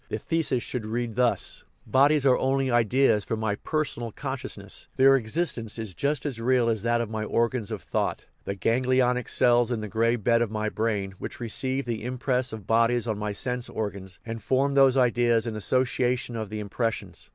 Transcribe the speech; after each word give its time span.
The 0.09 0.17
thesis 0.17 0.63
should 0.63 0.81
be 0.81 0.87
read 0.87 1.13
thus:" 1.13 1.63
Bodies 1.85 2.25
are 2.25 2.35
only 2.39 2.71
ideas 2.71 3.23
244 3.25 3.29
THE 3.29 3.29
EVOLUTION 3.29 3.29
OF 3.29 3.29
THE 3.29 4.01
WORLD 4.01 4.13
for 4.17 4.25
my 4.25 4.31
personal 4.33 4.33
consciousness; 4.33 4.87
their 4.97 5.15
existence 5.15 5.77
is 5.77 5.93
just 5.93 6.25
as 6.25 6.41
real 6.41 6.69
as 6.69 6.81
that 6.81 7.01
of 7.01 7.11
my 7.11 7.23
organs 7.23 7.69
of 7.69 7.83
thought, 7.83 8.25
the 8.45 8.55
ganglionic 8.55 9.29
cells 9.29 9.69
in 9.69 9.81
the 9.81 9.87
gray 9.87 10.15
bed 10.15 10.41
of 10.41 10.49
my 10.49 10.69
brain, 10.69 11.13
which 11.19 11.39
receive 11.39 11.85
the 11.85 12.03
im 12.03 12.17
press 12.17 12.51
of 12.51 12.65
bodies 12.65 13.05
on 13.07 13.19
my 13.19 13.31
sense 13.31 13.69
organs 13.69 14.17
and 14.25 14.41
form 14.41 14.73
those 14.73 14.97
ideas 14.97 15.45
by 15.45 15.51
association 15.55 16.35
of 16.35 16.49
the 16.49 16.59
impressions. 16.59 17.29